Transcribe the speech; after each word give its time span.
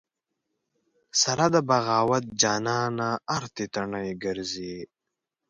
سره 1.21 1.45
د 1.55 1.57
بغاوت 1.69 2.23
جانانه 2.41 3.09
ارتې 3.37 3.65
تڼۍ 3.73 4.09
ګرځې 4.23 4.75